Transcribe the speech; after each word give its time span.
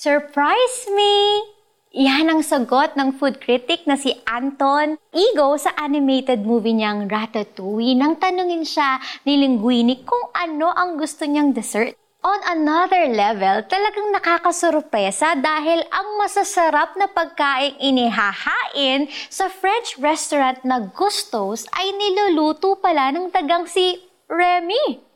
Surprise 0.00 0.88
me! 0.96 1.44
Yan 1.92 2.32
ang 2.32 2.40
sagot 2.40 2.96
ng 2.96 3.20
food 3.20 3.36
critic 3.36 3.84
na 3.84 4.00
si 4.00 4.16
Anton 4.24 4.96
Igo 5.12 5.60
sa 5.60 5.76
animated 5.76 6.40
movie 6.40 6.72
niyang 6.72 7.04
Ratatouille 7.04 8.00
nang 8.00 8.16
tanungin 8.16 8.64
siya 8.64 8.96
ni 9.28 9.36
Linguini 9.36 10.00
kung 10.00 10.32
ano 10.32 10.72
ang 10.72 10.96
gusto 10.96 11.28
niyang 11.28 11.52
dessert. 11.52 11.92
On 12.24 12.40
another 12.48 13.12
level, 13.12 13.60
talagang 13.68 14.08
nakakasurpresa 14.16 15.36
dahil 15.36 15.84
ang 15.92 16.16
masasarap 16.16 16.96
na 16.96 17.04
pagkain 17.04 17.76
inihahain 17.76 19.04
sa 19.28 19.52
French 19.52 20.00
restaurant 20.00 20.64
na 20.64 20.80
Gustos 20.80 21.68
ay 21.76 21.92
niluluto 21.92 22.80
pala 22.80 23.12
ng 23.12 23.28
tagang 23.28 23.68
si 23.68 24.00
Remy. 24.32 25.09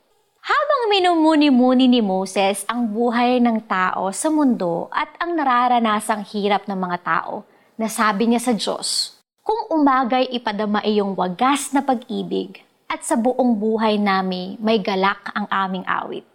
Habang 0.45 0.93
minumuni-muni 0.93 1.89
ni 1.89 2.05
Moses 2.05 2.69
ang 2.69 2.85
buhay 2.93 3.41
ng 3.41 3.65
tao 3.65 4.13
sa 4.13 4.29
mundo 4.29 4.93
at 4.93 5.09
ang 5.17 5.33
nararanasang 5.33 6.21
hirap 6.37 6.69
ng 6.69 6.77
mga 6.77 7.01
tao, 7.01 7.48
nasabi 7.80 8.29
niya 8.29 8.45
sa 8.45 8.52
Diyos, 8.52 9.16
Kung 9.41 9.73
umagay 9.73 10.29
ipadama 10.37 10.85
iyong 10.85 11.16
wagas 11.16 11.73
na 11.73 11.80
pag-ibig 11.80 12.61
at 12.93 13.01
sa 13.01 13.16
buong 13.16 13.57
buhay 13.57 13.97
nami 13.97 14.61
may 14.61 14.77
galak 14.77 15.33
ang 15.33 15.49
aming 15.49 15.88
awit. 15.88 16.29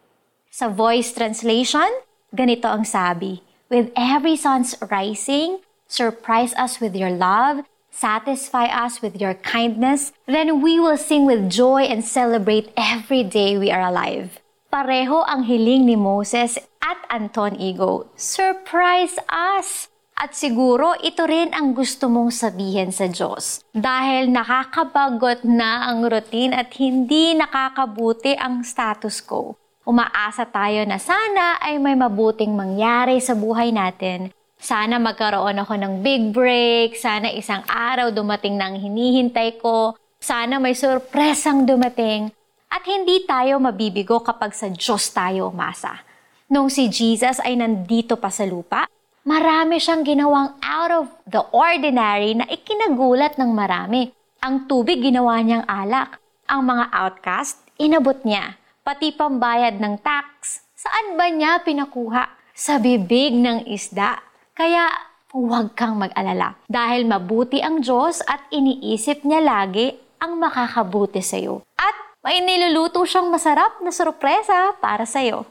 Sa 0.49 0.73
voice 0.73 1.13
translation, 1.13 1.85
ganito 2.33 2.65
ang 2.65 2.89
sabi, 2.89 3.45
With 3.69 3.93
every 3.93 4.33
sun's 4.33 4.73
rising, 4.89 5.61
surprise 5.85 6.57
us 6.57 6.81
with 6.81 6.97
your 6.97 7.13
love 7.13 7.61
satisfy 7.91 8.69
us 8.69 9.01
with 9.01 9.19
your 9.19 9.35
kindness, 9.41 10.13
then 10.25 10.61
we 10.61 10.79
will 10.79 10.97
sing 10.97 11.25
with 11.25 11.49
joy 11.51 11.83
and 11.85 12.05
celebrate 12.05 12.71
every 12.77 13.23
day 13.25 13.57
we 13.57 13.69
are 13.69 13.83
alive. 13.83 14.39
Pareho 14.69 15.25
ang 15.25 15.49
hiling 15.49 15.89
ni 15.89 15.97
Moses 15.97 16.61
at 16.79 17.01
Anton 17.09 17.57
Igo. 17.57 18.07
Surprise 18.13 19.17
us! 19.25 19.89
At 20.19 20.35
siguro 20.35 20.99
ito 20.99 21.23
rin 21.23 21.55
ang 21.55 21.71
gusto 21.71 22.11
mong 22.11 22.35
sabihin 22.35 22.91
sa 22.91 23.07
Diyos. 23.07 23.63
Dahil 23.71 24.27
nakakabagot 24.29 25.47
na 25.47 25.87
ang 25.87 26.03
routine 26.03 26.51
at 26.51 26.75
hindi 26.75 27.33
nakakabuti 27.39 28.35
ang 28.35 28.67
status 28.67 29.23
quo. 29.23 29.55
Umaasa 29.87 30.43
tayo 30.45 30.83
na 30.83 30.99
sana 30.99 31.57
ay 31.63 31.79
may 31.79 31.95
mabuting 31.95 32.51
mangyari 32.51 33.23
sa 33.23 33.33
buhay 33.33 33.71
natin 33.71 34.29
sana 34.59 34.99
magkaroon 34.99 35.55
ako 35.63 35.73
ng 35.79 35.93
big 36.03 36.35
break, 36.35 36.99
sana 36.99 37.31
isang 37.31 37.63
araw 37.71 38.11
dumating 38.11 38.59
ng 38.59 38.75
hinihintay 38.75 39.55
ko, 39.55 39.95
sana 40.19 40.59
may 40.59 40.75
surpresang 40.75 41.63
dumating, 41.63 42.27
at 42.67 42.83
hindi 42.83 43.23
tayo 43.23 43.55
mabibigo 43.57 44.19
kapag 44.19 44.51
sa 44.51 44.67
Diyos 44.67 45.09
tayo 45.15 45.47
umasa. 45.47 46.03
Nung 46.51 46.67
si 46.67 46.91
Jesus 46.91 47.39
ay 47.39 47.55
nandito 47.55 48.19
pa 48.19 48.27
sa 48.27 48.43
lupa, 48.43 48.85
marami 49.23 49.79
siyang 49.79 50.03
ginawang 50.03 50.59
out 50.59 50.91
of 50.91 51.05
the 51.23 51.39
ordinary 51.55 52.35
na 52.35 52.45
ikinagulat 52.51 53.39
ng 53.39 53.49
marami. 53.55 54.11
Ang 54.43 54.67
tubig 54.67 54.99
ginawa 54.99 55.39
niyang 55.39 55.65
alak. 55.65 56.19
Ang 56.49 56.67
mga 56.67 56.85
outcast, 56.89 57.63
inabot 57.79 58.17
niya. 58.27 58.59
Pati 58.81 59.13
pambayad 59.13 59.77
ng 59.77 60.01
tax, 60.01 60.65
saan 60.73 61.13
ba 61.15 61.29
niya 61.29 61.61
pinakuha? 61.61 62.25
Sa 62.57 62.81
bibig 62.81 63.37
ng 63.37 63.69
isda 63.69 64.28
kaya 64.59 64.91
huwag 65.31 65.71
kang 65.71 65.95
mag-alala 65.95 66.59
dahil 66.67 67.07
mabuti 67.07 67.63
ang 67.63 67.79
Diyos 67.79 68.19
at 68.27 68.43
iniisip 68.51 69.23
niya 69.23 69.39
lagi 69.39 69.95
ang 70.19 70.35
makakabuti 70.35 71.23
sa 71.23 71.39
iyo. 71.39 71.63
At 71.79 71.95
may 72.19 72.43
niluluto 72.43 73.07
siyang 73.07 73.31
masarap 73.31 73.79
na 73.79 73.95
sorpresa 73.95 74.75
para 74.83 75.07
sa 75.07 75.23
iyo. 75.23 75.47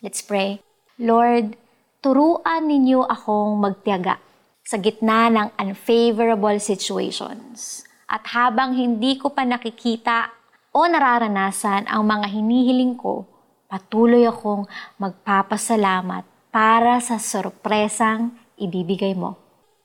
Let's 0.00 0.24
pray. 0.24 0.64
Lord, 0.96 1.60
turuan 2.00 2.64
ninyo 2.64 3.04
akong 3.04 3.60
magtiyaga 3.60 4.16
sa 4.64 4.80
gitna 4.80 5.28
ng 5.28 5.48
unfavorable 5.60 6.56
situations. 6.56 7.84
At 8.08 8.32
habang 8.32 8.72
hindi 8.72 9.20
ko 9.20 9.28
pa 9.28 9.44
nakikita 9.44 10.32
o 10.72 10.88
nararanasan 10.88 11.84
ang 11.84 12.00
mga 12.00 12.32
hinihiling 12.32 12.96
ko, 12.96 13.28
patuloy 13.68 14.24
akong 14.24 14.64
magpapasalamat 14.96 16.37
para 16.58 16.98
sa 16.98 17.22
sorpresang 17.22 18.34
ibibigay 18.58 19.14
mo. 19.14 19.38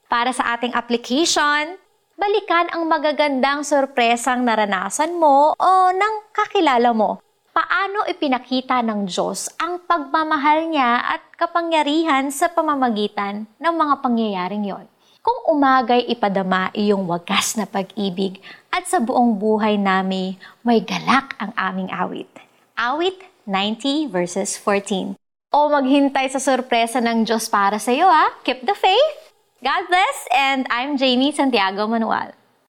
Para 0.10 0.34
sa 0.34 0.58
ating 0.58 0.74
application, 0.74 1.78
balikan 2.18 2.66
ang 2.74 2.90
magagandang 2.90 3.62
sorpresang 3.62 4.42
naranasan 4.42 5.14
mo 5.14 5.54
o 5.54 5.70
ng 5.94 6.34
kakilala 6.34 6.90
mo. 6.90 7.22
Paano 7.54 8.10
ipinakita 8.10 8.82
ng 8.82 9.06
Diyos 9.06 9.54
ang 9.62 9.86
pagmamahal 9.86 10.74
niya 10.74 11.14
at 11.14 11.22
kapangyarihan 11.38 12.34
sa 12.34 12.50
pamamagitan 12.50 13.46
ng 13.62 13.74
mga 13.78 13.96
pangyayaring 14.02 14.66
yon? 14.66 14.90
Kung 15.22 15.54
umagay 15.54 16.10
ipadama 16.10 16.74
iyong 16.74 17.06
wagas 17.06 17.54
na 17.54 17.70
pag-ibig 17.70 18.42
at 18.74 18.90
sa 18.90 18.98
buong 18.98 19.38
buhay 19.38 19.78
nami 19.78 20.42
may 20.66 20.82
galak 20.82 21.38
ang 21.38 21.54
aming 21.54 21.94
awit. 21.94 22.34
Awit 22.74 23.22
90 23.46 24.10
verses 24.10 24.58
14 24.58 25.22
o 25.54 25.70
maghintay 25.70 26.34
sa 26.34 26.42
sorpresa 26.42 26.98
ng 26.98 27.24
Diyos 27.24 27.46
para 27.48 27.78
sa 27.78 27.94
iyo 27.94 28.10
ha. 28.10 28.34
Keep 28.42 28.66
the 28.66 28.74
faith. 28.74 29.18
God 29.62 29.88
bless 29.88 30.18
and 30.34 30.66
I'm 30.68 30.98
Jamie 31.00 31.32
Santiago 31.32 31.88
Manuel. 31.88 32.43